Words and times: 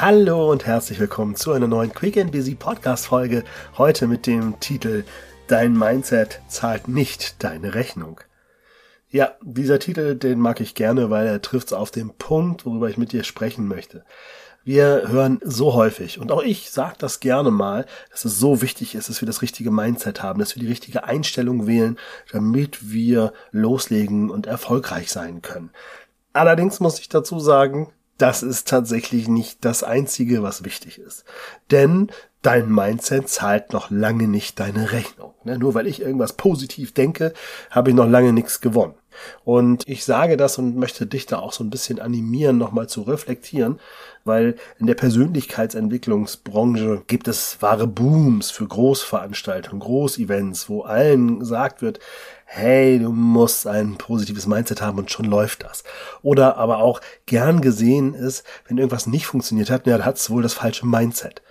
Hallo 0.00 0.50
und 0.50 0.64
herzlich 0.64 0.98
willkommen 0.98 1.36
zu 1.36 1.52
einer 1.52 1.68
neuen 1.68 1.92
Quick 1.92 2.16
and 2.16 2.32
Busy 2.32 2.54
Podcast 2.54 3.08
Folge. 3.08 3.44
Heute 3.76 4.06
mit 4.06 4.26
dem 4.26 4.58
Titel 4.58 5.04
Dein 5.46 5.76
Mindset 5.76 6.40
zahlt 6.48 6.88
nicht 6.88 7.44
deine 7.44 7.74
Rechnung. 7.74 8.18
Ja, 9.10 9.32
dieser 9.42 9.78
Titel, 9.78 10.14
den 10.14 10.40
mag 10.40 10.62
ich 10.62 10.74
gerne, 10.74 11.10
weil 11.10 11.26
er 11.26 11.42
trifft 11.42 11.74
auf 11.74 11.90
den 11.90 12.14
Punkt, 12.14 12.64
worüber 12.64 12.88
ich 12.88 12.96
mit 12.96 13.12
dir 13.12 13.24
sprechen 13.24 13.68
möchte. 13.68 14.06
Wir 14.64 15.04
hören 15.08 15.38
so 15.44 15.74
häufig, 15.74 16.18
und 16.18 16.32
auch 16.32 16.42
ich 16.42 16.70
sage 16.70 16.94
das 16.96 17.20
gerne 17.20 17.50
mal, 17.50 17.84
dass 18.10 18.24
es 18.24 18.38
so 18.38 18.62
wichtig 18.62 18.94
ist, 18.94 19.10
dass 19.10 19.20
wir 19.20 19.26
das 19.26 19.42
richtige 19.42 19.70
Mindset 19.70 20.22
haben, 20.22 20.40
dass 20.40 20.56
wir 20.56 20.62
die 20.62 20.68
richtige 20.70 21.04
Einstellung 21.04 21.66
wählen, 21.66 21.98
damit 22.32 22.90
wir 22.90 23.34
loslegen 23.50 24.30
und 24.30 24.46
erfolgreich 24.46 25.12
sein 25.12 25.42
können. 25.42 25.72
Allerdings 26.32 26.80
muss 26.80 27.00
ich 27.00 27.10
dazu 27.10 27.38
sagen, 27.38 27.92
das 28.20 28.42
ist 28.42 28.68
tatsächlich 28.68 29.28
nicht 29.28 29.64
das 29.64 29.82
Einzige, 29.82 30.42
was 30.42 30.64
wichtig 30.64 30.98
ist. 30.98 31.24
Denn 31.70 32.10
dein 32.42 32.70
Mindset 32.70 33.28
zahlt 33.28 33.72
noch 33.72 33.90
lange 33.90 34.28
nicht 34.28 34.60
deine 34.60 34.92
Rechnung. 34.92 35.34
Ne, 35.44 35.58
nur 35.58 35.74
weil 35.74 35.86
ich 35.86 36.00
irgendwas 36.00 36.34
positiv 36.34 36.92
denke, 36.92 37.32
habe 37.70 37.90
ich 37.90 37.96
noch 37.96 38.08
lange 38.08 38.32
nichts 38.32 38.60
gewonnen. 38.60 38.94
Und 39.44 39.88
ich 39.88 40.04
sage 40.04 40.36
das 40.36 40.58
und 40.58 40.76
möchte 40.76 41.06
dich 41.06 41.26
da 41.26 41.38
auch 41.38 41.52
so 41.52 41.64
ein 41.64 41.70
bisschen 41.70 42.00
animieren, 42.00 42.58
nochmal 42.58 42.88
zu 42.88 43.02
reflektieren, 43.02 43.78
weil 44.24 44.56
in 44.78 44.86
der 44.86 44.94
Persönlichkeitsentwicklungsbranche 44.94 47.02
gibt 47.06 47.28
es 47.28 47.60
wahre 47.60 47.86
Booms 47.86 48.50
für 48.50 48.66
Großveranstaltungen, 48.66 49.80
Großevents, 49.80 50.68
wo 50.68 50.82
allen 50.82 51.40
gesagt 51.40 51.82
wird, 51.82 52.00
hey, 52.44 52.98
du 52.98 53.10
musst 53.10 53.66
ein 53.66 53.96
positives 53.96 54.46
Mindset 54.46 54.82
haben 54.82 54.98
und 54.98 55.10
schon 55.10 55.26
läuft 55.26 55.62
das. 55.62 55.84
Oder 56.22 56.56
aber 56.56 56.78
auch 56.78 57.00
gern 57.26 57.60
gesehen 57.60 58.14
ist, 58.14 58.44
wenn 58.66 58.78
irgendwas 58.78 59.06
nicht 59.06 59.26
funktioniert 59.26 59.70
hat, 59.70 59.86
ja, 59.86 59.98
da 59.98 60.04
hat 60.04 60.16
es 60.16 60.30
wohl 60.30 60.42
das 60.42 60.54
falsche 60.54 60.86
Mindset. 60.86 61.42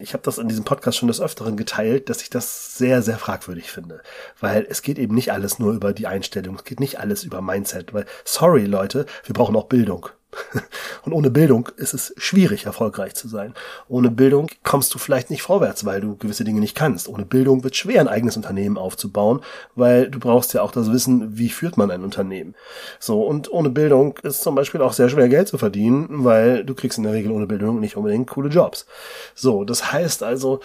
Ich 0.00 0.12
habe 0.12 0.22
das 0.22 0.38
in 0.38 0.46
diesem 0.46 0.64
Podcast 0.64 0.96
schon 0.96 1.08
des 1.08 1.20
Öfteren 1.20 1.56
geteilt, 1.56 2.08
dass 2.08 2.22
ich 2.22 2.30
das 2.30 2.78
sehr, 2.78 3.02
sehr 3.02 3.18
fragwürdig 3.18 3.72
finde. 3.72 4.00
Weil 4.38 4.64
es 4.70 4.82
geht 4.82 4.96
eben 4.96 5.12
nicht 5.12 5.32
alles 5.32 5.58
nur 5.58 5.72
über 5.72 5.92
die 5.92 6.06
Einstellung, 6.06 6.54
es 6.54 6.64
geht 6.64 6.78
nicht 6.78 7.00
alles 7.00 7.24
über 7.24 7.42
Mindset. 7.42 7.92
Weil, 7.92 8.06
sorry 8.24 8.64
Leute, 8.64 9.06
wir 9.24 9.34
brauchen 9.34 9.56
auch 9.56 9.66
Bildung. 9.66 10.08
Und 11.04 11.12
ohne 11.12 11.30
Bildung 11.30 11.68
ist 11.76 11.94
es 11.94 12.14
schwierig, 12.16 12.66
erfolgreich 12.66 13.14
zu 13.14 13.28
sein. 13.28 13.54
Ohne 13.88 14.10
Bildung 14.10 14.48
kommst 14.62 14.94
du 14.94 14.98
vielleicht 14.98 15.30
nicht 15.30 15.42
vorwärts, 15.42 15.84
weil 15.84 16.00
du 16.00 16.16
gewisse 16.16 16.44
Dinge 16.44 16.60
nicht 16.60 16.76
kannst. 16.76 17.08
Ohne 17.08 17.24
Bildung 17.24 17.64
wird 17.64 17.76
schwer, 17.76 18.00
ein 18.00 18.08
eigenes 18.08 18.36
Unternehmen 18.36 18.76
aufzubauen, 18.76 19.40
weil 19.74 20.10
du 20.10 20.18
brauchst 20.18 20.52
ja 20.54 20.62
auch 20.62 20.72
das 20.72 20.92
Wissen, 20.92 21.38
wie 21.38 21.48
führt 21.48 21.76
man 21.76 21.90
ein 21.90 22.04
Unternehmen. 22.04 22.54
So, 22.98 23.22
und 23.22 23.50
ohne 23.50 23.70
Bildung 23.70 24.18
ist 24.22 24.42
zum 24.42 24.54
Beispiel 24.54 24.82
auch 24.82 24.92
sehr 24.92 25.08
schwer, 25.08 25.28
Geld 25.28 25.48
zu 25.48 25.58
verdienen, 25.58 26.08
weil 26.10 26.64
du 26.64 26.74
kriegst 26.74 26.98
in 26.98 27.04
der 27.04 27.12
Regel 27.12 27.32
ohne 27.32 27.46
Bildung 27.46 27.80
nicht 27.80 27.96
unbedingt 27.96 28.28
coole 28.28 28.50
Jobs. 28.50 28.86
So, 29.34 29.64
das 29.64 29.92
heißt 29.92 30.22
also, 30.22 30.60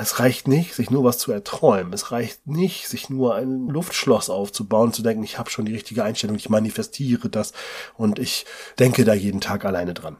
es 0.00 0.20
reicht 0.20 0.46
nicht, 0.46 0.74
sich 0.74 0.90
nur 0.90 1.02
was 1.02 1.18
zu 1.18 1.32
erträumen. 1.32 1.92
Es 1.92 2.12
reicht 2.12 2.46
nicht, 2.46 2.86
sich 2.86 3.10
nur 3.10 3.34
ein 3.34 3.66
Luftschloss 3.66 4.30
aufzubauen, 4.30 4.92
zu 4.92 5.02
denken, 5.02 5.24
ich 5.24 5.38
habe 5.38 5.50
schon 5.50 5.64
die 5.64 5.74
richtige 5.74 6.04
Einstellung, 6.04 6.36
ich 6.36 6.48
manifestiere 6.48 7.28
das 7.28 7.52
und 7.96 8.20
ich 8.20 8.46
denke 8.78 9.04
da 9.04 9.12
jeden 9.12 9.40
Tag 9.40 9.64
alleine 9.64 9.94
dran. 9.94 10.16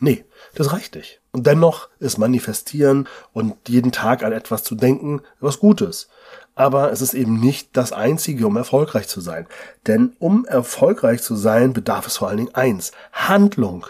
Nee, 0.00 0.24
das 0.54 0.72
reicht 0.72 0.96
nicht. 0.96 1.20
Und 1.30 1.46
dennoch 1.46 1.88
ist 2.00 2.18
manifestieren 2.18 3.08
und 3.32 3.54
jeden 3.68 3.92
Tag 3.92 4.24
an 4.24 4.32
etwas 4.32 4.64
zu 4.64 4.74
denken 4.74 5.22
was 5.38 5.60
Gutes. 5.60 6.08
Aber 6.56 6.90
es 6.90 7.00
ist 7.00 7.14
eben 7.14 7.38
nicht 7.38 7.76
das 7.76 7.92
Einzige, 7.92 8.48
um 8.48 8.56
erfolgreich 8.56 9.06
zu 9.06 9.20
sein. 9.20 9.46
Denn 9.86 10.16
um 10.18 10.44
erfolgreich 10.44 11.22
zu 11.22 11.36
sein, 11.36 11.72
bedarf 11.72 12.08
es 12.08 12.16
vor 12.16 12.28
allen 12.28 12.38
Dingen 12.38 12.54
eins. 12.54 12.90
Handlung. 13.12 13.86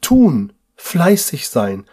Tun. 0.00 0.52
Fleißig 0.76 1.48
sein 1.48 1.86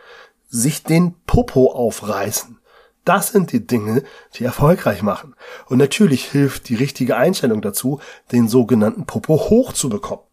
sich 0.52 0.84
den 0.84 1.16
Popo 1.32 1.72
aufreißen. 1.72 2.60
Das 3.06 3.30
sind 3.30 3.54
die 3.54 3.66
Dinge, 3.66 4.04
die 4.34 4.44
erfolgreich 4.44 5.02
machen. 5.02 5.34
Und 5.68 5.78
natürlich 5.78 6.26
hilft 6.26 6.68
die 6.68 6.76
richtige 6.76 7.16
Einstellung 7.16 7.62
dazu, 7.62 8.02
den 8.34 8.50
sogenannten 8.50 9.06
Popo 9.06 9.38
hochzubekommen. 9.50 10.26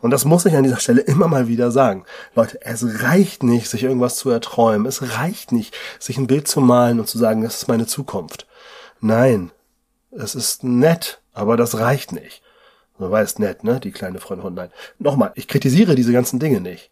Und 0.00 0.12
das 0.12 0.24
muss 0.24 0.46
ich 0.46 0.56
an 0.56 0.62
dieser 0.62 0.80
Stelle 0.80 1.02
immer 1.02 1.28
mal 1.28 1.46
wieder 1.46 1.70
sagen. 1.70 2.06
Leute, 2.34 2.58
es 2.62 3.02
reicht 3.02 3.42
nicht, 3.42 3.68
sich 3.68 3.82
irgendwas 3.82 4.16
zu 4.16 4.30
erträumen. 4.30 4.86
Es 4.86 5.18
reicht 5.18 5.52
nicht, 5.52 5.76
sich 6.00 6.16
ein 6.16 6.26
Bild 6.26 6.48
zu 6.48 6.62
malen 6.62 7.00
und 7.00 7.06
zu 7.06 7.18
sagen, 7.18 7.42
das 7.42 7.56
ist 7.56 7.68
meine 7.68 7.86
Zukunft. 7.86 8.46
Nein, 9.00 9.50
es 10.10 10.34
ist 10.34 10.64
nett, 10.64 11.20
aber 11.34 11.58
das 11.58 11.78
reicht 11.78 12.12
nicht. 12.12 12.40
Man 12.98 13.10
weiß 13.10 13.40
nett, 13.40 13.62
ne? 13.62 13.78
Die 13.78 13.92
kleine 13.92 14.20
Freundin. 14.20 14.54
Nein. 14.54 14.70
Nochmal, 14.98 15.32
ich 15.34 15.48
kritisiere 15.48 15.94
diese 15.94 16.12
ganzen 16.12 16.38
Dinge 16.38 16.62
nicht. 16.62 16.90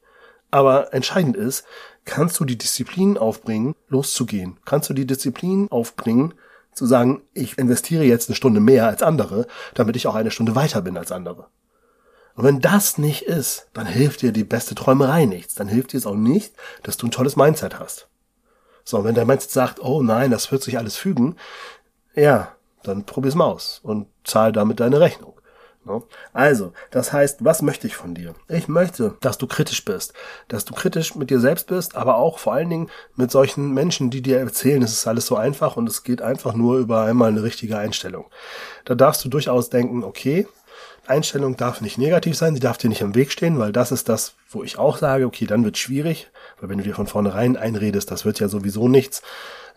Aber 0.52 0.92
entscheidend 0.92 1.36
ist, 1.36 1.64
kannst 2.04 2.38
du 2.38 2.44
die 2.44 2.58
Disziplin 2.58 3.16
aufbringen, 3.16 3.74
loszugehen? 3.88 4.58
Kannst 4.64 4.90
du 4.90 4.94
die 4.94 5.06
Disziplin 5.06 5.66
aufbringen, 5.70 6.34
zu 6.74 6.86
sagen, 6.86 7.22
ich 7.32 7.58
investiere 7.58 8.04
jetzt 8.04 8.28
eine 8.28 8.36
Stunde 8.36 8.60
mehr 8.60 8.86
als 8.86 9.02
andere, 9.02 9.46
damit 9.74 9.96
ich 9.96 10.06
auch 10.06 10.14
eine 10.14 10.30
Stunde 10.30 10.54
weiter 10.54 10.82
bin 10.82 10.96
als 10.96 11.10
andere? 11.10 11.48
Und 12.34 12.44
wenn 12.44 12.60
das 12.60 12.98
nicht 12.98 13.22
ist, 13.22 13.68
dann 13.72 13.86
hilft 13.86 14.22
dir 14.22 14.32
die 14.32 14.44
beste 14.44 14.74
Träumerei 14.74 15.24
nichts. 15.24 15.54
Dann 15.54 15.68
hilft 15.68 15.92
dir 15.92 15.98
es 15.98 16.06
auch 16.06 16.14
nicht, 16.14 16.54
dass 16.82 16.96
du 16.98 17.06
ein 17.06 17.10
tolles 17.10 17.36
Mindset 17.36 17.78
hast. 17.78 18.08
So, 18.84 18.98
und 18.98 19.04
wenn 19.04 19.14
dein 19.14 19.26
Mindset 19.26 19.50
sagt, 19.50 19.80
oh 19.80 20.02
nein, 20.02 20.30
das 20.30 20.52
wird 20.52 20.62
sich 20.62 20.76
alles 20.76 20.96
fügen, 20.96 21.36
ja, 22.14 22.54
dann 22.82 23.04
probier's 23.04 23.34
mal 23.34 23.46
aus 23.46 23.80
und 23.82 24.06
zahl 24.24 24.52
damit 24.52 24.80
deine 24.80 25.00
Rechnung. 25.00 25.31
Ne? 25.84 26.02
Also, 26.32 26.72
das 26.90 27.12
heißt, 27.12 27.44
was 27.44 27.62
möchte 27.62 27.86
ich 27.86 27.96
von 27.96 28.14
dir? 28.14 28.34
Ich 28.48 28.68
möchte, 28.68 29.16
dass 29.20 29.38
du 29.38 29.46
kritisch 29.46 29.84
bist, 29.84 30.12
dass 30.48 30.64
du 30.64 30.74
kritisch 30.74 31.14
mit 31.16 31.30
dir 31.30 31.40
selbst 31.40 31.66
bist, 31.66 31.96
aber 31.96 32.16
auch 32.16 32.38
vor 32.38 32.52
allen 32.52 32.70
Dingen 32.70 32.90
mit 33.16 33.30
solchen 33.30 33.72
Menschen, 33.72 34.10
die 34.10 34.22
dir 34.22 34.38
erzählen, 34.38 34.82
es 34.82 34.92
ist 34.92 35.06
alles 35.06 35.26
so 35.26 35.36
einfach 35.36 35.76
und 35.76 35.88
es 35.88 36.04
geht 36.04 36.22
einfach 36.22 36.54
nur 36.54 36.78
über 36.78 37.02
einmal 37.02 37.30
eine 37.30 37.42
richtige 37.42 37.78
Einstellung. 37.78 38.26
Da 38.84 38.94
darfst 38.94 39.24
du 39.24 39.28
durchaus 39.28 39.70
denken, 39.70 40.04
okay, 40.04 40.46
Einstellung 41.06 41.56
darf 41.56 41.80
nicht 41.80 41.98
negativ 41.98 42.36
sein, 42.36 42.54
sie 42.54 42.60
darf 42.60 42.78
dir 42.78 42.88
nicht 42.88 43.00
im 43.00 43.16
Weg 43.16 43.32
stehen, 43.32 43.58
weil 43.58 43.72
das 43.72 43.90
ist 43.90 44.08
das, 44.08 44.34
wo 44.48 44.62
ich 44.62 44.78
auch 44.78 44.98
sage, 44.98 45.26
okay, 45.26 45.46
dann 45.46 45.64
wird 45.64 45.78
schwierig, 45.78 46.30
weil 46.60 46.68
wenn 46.68 46.78
du 46.78 46.84
dir 46.84 46.94
von 46.94 47.08
vornherein 47.08 47.56
einredest, 47.56 48.10
das 48.10 48.24
wird 48.24 48.38
ja 48.38 48.48
sowieso 48.48 48.88
nichts, 48.88 49.22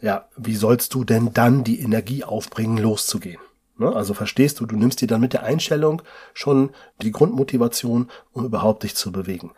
ja, 0.01 0.27
wie 0.37 0.55
sollst 0.55 0.93
du 0.93 1.03
denn 1.03 1.33
dann 1.33 1.63
die 1.63 1.79
Energie 1.79 2.23
aufbringen, 2.23 2.77
loszugehen? 2.77 3.39
Ne? 3.77 3.93
Also 3.93 4.13
verstehst 4.13 4.59
du, 4.59 4.65
du 4.65 4.75
nimmst 4.75 5.01
dir 5.01 5.07
dann 5.07 5.21
mit 5.21 5.33
der 5.33 5.43
Einstellung 5.43 6.01
schon 6.33 6.71
die 7.01 7.11
Grundmotivation, 7.11 8.09
um 8.31 8.45
überhaupt 8.45 8.83
dich 8.83 8.95
zu 8.95 9.11
bewegen. 9.11 9.51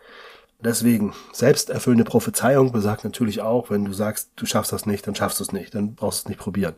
Deswegen, 0.60 1.14
selbsterfüllende 1.32 2.04
Prophezeiung 2.04 2.72
besagt 2.72 3.04
natürlich 3.04 3.40
auch, 3.40 3.70
wenn 3.70 3.84
du 3.84 3.92
sagst, 3.92 4.32
du 4.34 4.44
schaffst 4.44 4.72
das 4.72 4.86
nicht, 4.86 5.06
dann 5.06 5.14
schaffst 5.14 5.38
du 5.38 5.44
es 5.44 5.52
nicht, 5.52 5.74
dann 5.74 5.94
brauchst 5.94 6.20
du 6.20 6.22
es 6.24 6.28
nicht 6.30 6.40
probieren. 6.40 6.74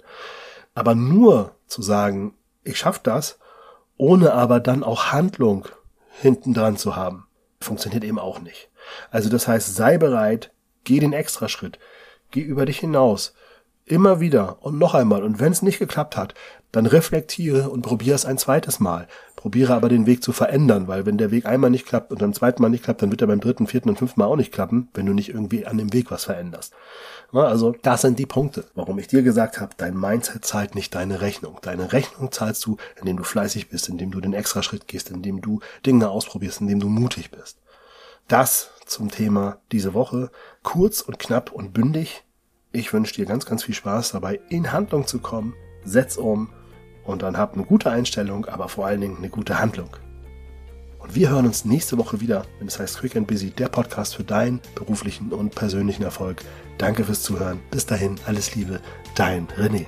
Aber 0.74 0.94
nur 0.94 1.54
zu 1.66 1.80
sagen, 1.80 2.34
ich 2.62 2.78
schaff 2.78 2.98
das, 2.98 3.38
ohne 3.96 4.34
aber 4.34 4.60
dann 4.60 4.84
auch 4.84 5.12
Handlung 5.12 5.66
hinten 6.10 6.52
dran 6.52 6.76
zu 6.76 6.94
haben, 6.94 7.26
funktioniert 7.60 8.04
eben 8.04 8.18
auch 8.18 8.40
nicht. 8.40 8.68
Also 9.10 9.30
das 9.30 9.48
heißt, 9.48 9.74
sei 9.74 9.96
bereit, 9.96 10.52
geh 10.84 11.00
den 11.00 11.14
Extraschritt, 11.14 11.78
geh 12.30 12.40
über 12.40 12.66
dich 12.66 12.78
hinaus, 12.78 13.34
immer 13.90 14.20
wieder 14.20 14.58
und 14.60 14.78
noch 14.78 14.94
einmal. 14.94 15.22
Und 15.22 15.40
wenn 15.40 15.52
es 15.52 15.62
nicht 15.62 15.78
geklappt 15.78 16.16
hat, 16.16 16.34
dann 16.72 16.86
reflektiere 16.86 17.68
und 17.68 17.82
probiere 17.82 18.14
es 18.14 18.24
ein 18.24 18.38
zweites 18.38 18.78
Mal. 18.78 19.08
Probiere 19.34 19.74
aber 19.74 19.88
den 19.88 20.06
Weg 20.06 20.22
zu 20.22 20.32
verändern, 20.32 20.86
weil 20.86 21.06
wenn 21.06 21.18
der 21.18 21.32
Weg 21.32 21.46
einmal 21.46 21.70
nicht 21.70 21.86
klappt 21.86 22.12
und 22.12 22.18
beim 22.18 22.32
zweiten 22.32 22.62
Mal 22.62 22.68
nicht 22.68 22.84
klappt, 22.84 23.02
dann 23.02 23.10
wird 23.10 23.20
er 23.20 23.26
beim 23.26 23.40
dritten, 23.40 23.66
vierten 23.66 23.88
und 23.88 23.98
fünften 23.98 24.20
Mal 24.20 24.26
auch 24.26 24.36
nicht 24.36 24.52
klappen, 24.52 24.88
wenn 24.94 25.06
du 25.06 25.12
nicht 25.12 25.30
irgendwie 25.30 25.66
an 25.66 25.78
dem 25.78 25.92
Weg 25.92 26.10
was 26.10 26.24
veränderst. 26.24 26.72
Also 27.32 27.74
das 27.82 28.02
sind 28.02 28.18
die 28.18 28.26
Punkte, 28.26 28.66
warum 28.74 28.98
ich 28.98 29.08
dir 29.08 29.22
gesagt 29.22 29.60
habe, 29.60 29.72
dein 29.76 29.98
Mindset 29.98 30.44
zahlt 30.44 30.74
nicht 30.74 30.94
deine 30.94 31.20
Rechnung. 31.20 31.58
Deine 31.62 31.92
Rechnung 31.92 32.30
zahlst 32.30 32.64
du, 32.66 32.76
indem 33.00 33.16
du 33.16 33.24
fleißig 33.24 33.68
bist, 33.68 33.88
indem 33.88 34.10
du 34.12 34.20
den 34.20 34.34
extra 34.34 34.62
Schritt 34.62 34.86
gehst, 34.86 35.10
indem 35.10 35.40
du 35.40 35.60
Dinge 35.86 36.08
ausprobierst, 36.08 36.60
indem 36.60 36.80
du 36.80 36.88
mutig 36.88 37.30
bist. 37.30 37.58
Das 38.28 38.70
zum 38.86 39.10
Thema 39.10 39.58
diese 39.72 39.94
Woche. 39.94 40.30
Kurz 40.62 41.00
und 41.00 41.18
knapp 41.18 41.50
und 41.50 41.72
bündig. 41.72 42.24
Ich 42.72 42.92
wünsche 42.92 43.14
dir 43.14 43.26
ganz, 43.26 43.46
ganz 43.46 43.64
viel 43.64 43.74
Spaß 43.74 44.12
dabei, 44.12 44.40
in 44.48 44.70
Handlung 44.70 45.06
zu 45.06 45.18
kommen. 45.18 45.54
Setz 45.84 46.16
um 46.16 46.50
und 47.04 47.22
dann 47.22 47.36
hab 47.36 47.54
eine 47.54 47.64
gute 47.64 47.90
Einstellung, 47.90 48.46
aber 48.46 48.68
vor 48.68 48.86
allen 48.86 49.00
Dingen 49.00 49.16
eine 49.18 49.28
gute 49.28 49.58
Handlung. 49.58 49.88
Und 51.00 51.14
wir 51.14 51.30
hören 51.30 51.46
uns 51.46 51.64
nächste 51.64 51.98
Woche 51.98 52.20
wieder, 52.20 52.44
wenn 52.58 52.68
es 52.68 52.78
heißt 52.78 52.98
Quick 52.98 53.16
and 53.16 53.26
Busy, 53.26 53.50
der 53.50 53.68
Podcast 53.68 54.14
für 54.14 54.24
deinen 54.24 54.60
beruflichen 54.76 55.32
und 55.32 55.54
persönlichen 55.54 56.04
Erfolg. 56.04 56.44
Danke 56.78 57.04
fürs 57.04 57.22
Zuhören. 57.22 57.60
Bis 57.70 57.86
dahin, 57.86 58.16
alles 58.26 58.54
Liebe, 58.54 58.80
dein 59.16 59.48
René. 59.48 59.86